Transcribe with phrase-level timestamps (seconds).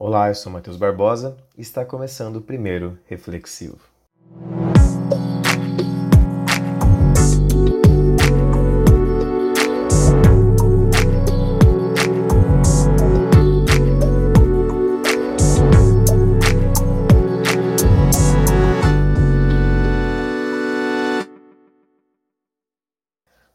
[0.00, 3.80] Olá, eu sou Matheus Barbosa e está começando o primeiro Reflexivo.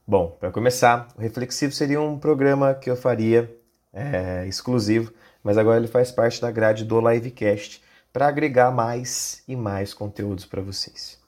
[0.06, 3.50] Bom, para começar, o Reflexivo seria um programa que eu faria
[3.94, 5.14] é, exclusivo
[5.44, 10.46] mas agora ele faz parte da grade do Livecast para agregar mais e mais conteúdos
[10.46, 11.20] para vocês.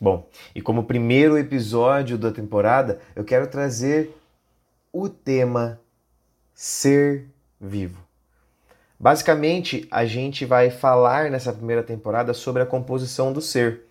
[0.00, 4.14] Bom, e como primeiro episódio da temporada, eu quero trazer
[4.92, 5.80] o tema
[6.54, 7.26] ser
[7.60, 8.02] vivo.
[8.98, 13.82] Basicamente, a gente vai falar nessa primeira temporada sobre a composição do ser.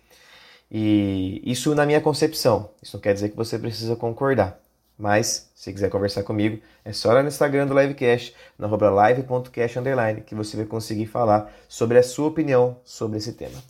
[0.70, 2.70] E isso na minha concepção.
[2.82, 4.61] Isso não quer dizer que você precisa concordar.
[5.02, 9.80] Mas, se quiser conversar comigo, é só lá no Instagram do Livecast, no live.cast
[10.24, 13.60] que você vai conseguir falar sobre a sua opinião sobre esse tema.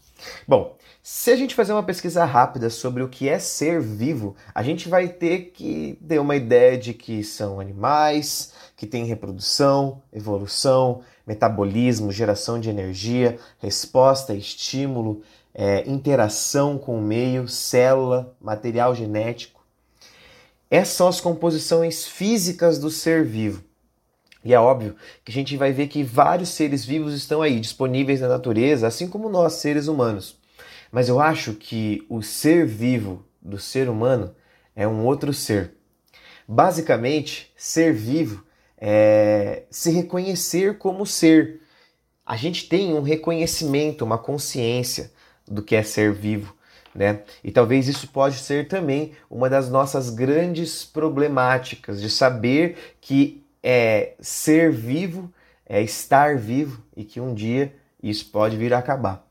[0.46, 4.62] Bom, se a gente fazer uma pesquisa rápida sobre o que é ser vivo, a
[4.62, 11.00] gente vai ter que ter uma ideia de que são animais, que têm reprodução, evolução,
[11.26, 15.22] metabolismo, geração de energia, resposta, estímulo,
[15.54, 19.61] é, interação com o meio, célula, material genético
[20.72, 23.62] essas são as composições físicas do ser vivo.
[24.42, 28.22] E é óbvio que a gente vai ver que vários seres vivos estão aí, disponíveis
[28.22, 30.40] na natureza, assim como nós, seres humanos.
[30.90, 34.34] Mas eu acho que o ser vivo do ser humano
[34.74, 35.74] é um outro ser.
[36.48, 38.42] Basicamente, ser vivo
[38.78, 41.60] é se reconhecer como ser.
[42.24, 45.12] A gente tem um reconhecimento, uma consciência
[45.46, 46.56] do que é ser vivo
[46.94, 47.20] né?
[47.42, 54.14] E talvez isso pode ser também uma das nossas grandes problemáticas de saber que é
[54.20, 55.32] ser vivo
[55.66, 59.26] é estar vivo e que um dia isso pode vir a acabar.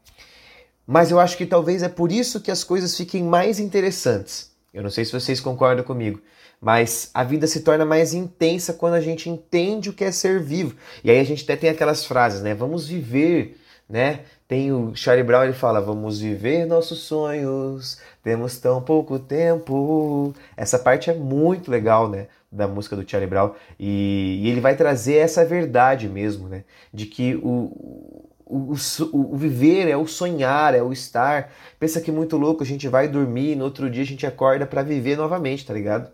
[0.88, 4.52] Mas eu acho que talvez é por isso que as coisas fiquem mais interessantes.
[4.74, 6.20] Eu não sei se vocês concordam comigo,
[6.60, 10.42] mas a vida se torna mais intensa quando a gente entende o que é ser
[10.42, 10.76] vivo.
[11.04, 12.56] E aí a gente até tem aquelas frases, né?
[12.56, 13.58] Vamos viver
[13.92, 14.22] né?
[14.48, 20.34] Tem o Charlie Brown, ele fala: "Vamos viver nossos sonhos, temos tão pouco tempo".
[20.56, 24.76] Essa parte é muito legal, né, da música do Charlie Brown, e, e ele vai
[24.76, 26.64] trazer essa verdade mesmo, né,
[26.94, 31.52] de que o, o, o, o, viver é o sonhar, é o estar.
[31.80, 34.66] Pensa que muito louco, a gente vai dormir e no outro dia a gente acorda
[34.66, 36.10] para viver novamente, tá ligado?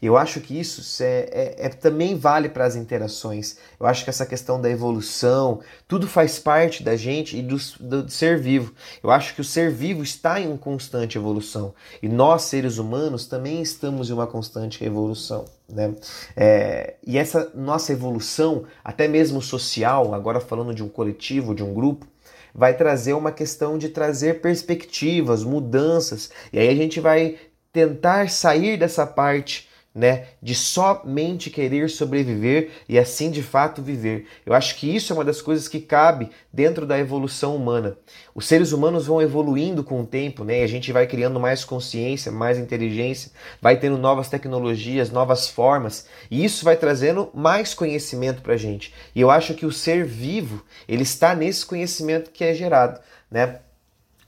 [0.00, 3.56] Eu acho que isso é, é, é também vale para as interações.
[3.78, 8.02] Eu acho que essa questão da evolução, tudo faz parte da gente e do, do,
[8.04, 8.72] do ser vivo.
[9.02, 11.74] Eu acho que o ser vivo está em constante evolução.
[12.02, 15.44] E nós, seres humanos, também estamos em uma constante evolução.
[15.72, 15.94] Né?
[16.36, 21.72] É, e essa nossa evolução, até mesmo social, agora falando de um coletivo, de um
[21.72, 22.06] grupo,
[22.54, 26.30] vai trazer uma questão de trazer perspectivas, mudanças.
[26.52, 27.38] E aí a gente vai
[27.72, 34.26] tentar sair dessa parte né, de somente querer sobreviver e assim de fato viver.
[34.46, 37.96] Eu acho que isso é uma das coisas que cabe dentro da evolução humana.
[38.32, 41.64] Os seres humanos vão evoluindo com o tempo, né, e a gente vai criando mais
[41.64, 48.42] consciência, mais inteligência, vai tendo novas tecnologias, novas formas, e isso vai trazendo mais conhecimento
[48.42, 48.94] para a gente.
[49.14, 53.58] E eu acho que o ser vivo, ele está nesse conhecimento que é gerado, né?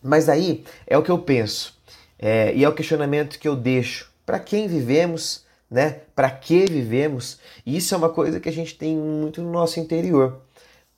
[0.02, 1.80] Mas aí é o que eu penso,
[2.18, 4.10] é, e é o questionamento que eu deixo.
[4.26, 5.41] Para quem vivemos?
[5.72, 6.02] Né?
[6.14, 7.40] Para que vivemos?
[7.64, 10.42] E isso é uma coisa que a gente tem muito no nosso interior.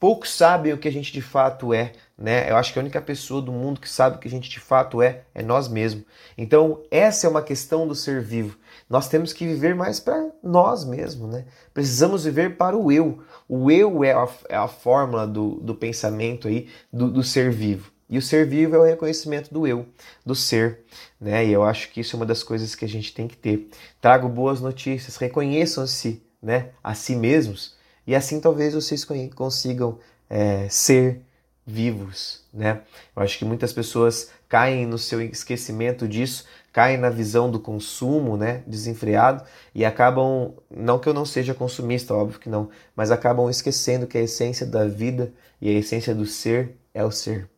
[0.01, 2.51] Poucos sabem o que a gente de fato é, né?
[2.51, 4.59] Eu acho que a única pessoa do mundo que sabe o que a gente de
[4.59, 6.05] fato é é nós mesmos.
[6.37, 8.59] Então, essa é uma questão do ser vivo.
[8.91, 11.45] Nós temos que viver mais para nós mesmos, né?
[11.73, 13.23] Precisamos viver para o eu.
[13.49, 17.94] O eu é a, é a fórmula do, do pensamento aí do, do ser vivo.
[18.09, 19.87] E o ser vivo é o reconhecimento do eu,
[20.25, 20.81] do ser,
[21.21, 21.45] né?
[21.45, 23.69] E eu acho que isso é uma das coisas que a gente tem que ter.
[24.01, 27.75] Trago boas notícias, reconheçam-se, né, a si mesmos,
[28.07, 29.99] e assim talvez vocês consigam
[30.29, 31.23] é, ser
[31.67, 32.83] vivos, né?
[33.17, 38.37] Eu acho que muitas pessoas caem no seu esquecimento disso, caem na visão do consumo,
[38.37, 43.49] né, desenfreado e acabam, não que eu não seja consumista, óbvio que não, mas acabam
[43.49, 47.49] esquecendo que a essência da vida e a essência do ser é o ser.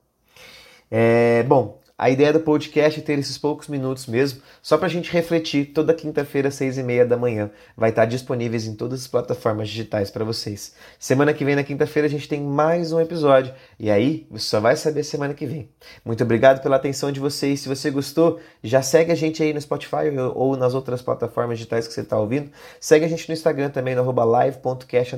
[0.91, 4.91] É, bom, A ideia do podcast é ter esses poucos minutos mesmo, só para a
[4.91, 7.51] gente refletir toda quinta-feira, seis e meia da manhã.
[7.75, 10.75] Vai estar disponíveis em todas as plataformas digitais para vocês.
[10.99, 13.55] Semana que vem, na quinta-feira, a gente tem mais um episódio.
[13.81, 15.71] E aí, você só vai saber semana que vem.
[16.05, 17.61] Muito obrigado pela atenção de vocês.
[17.61, 21.89] Se você gostou, já segue a gente aí no Spotify ou nas outras plataformas digitais
[21.89, 22.51] que você está ouvindo.
[22.79, 25.17] Segue a gente no Instagram também, no live.cast.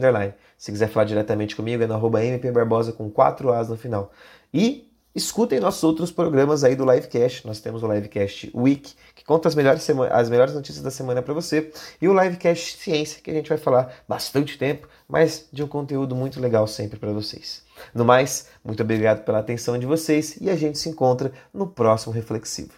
[0.57, 4.13] Se quiser falar diretamente comigo, é no mpbarbosa com 4 As no final.
[4.55, 7.47] E escutem nossos outros programas aí do Livecast.
[7.47, 11.35] Nós temos o Livecast Week, que conta as melhores, as melhores notícias da semana para
[11.35, 15.69] você, e o Livecast Ciência, que a gente vai falar bastante tempo, mas de um
[15.69, 17.63] conteúdo muito legal sempre para vocês.
[17.95, 22.13] No mais, muito obrigado pela atenção de vocês e a gente se encontra no próximo
[22.13, 22.73] Reflexivo.